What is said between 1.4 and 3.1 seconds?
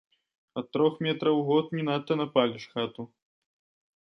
у год не надта напаліш хату.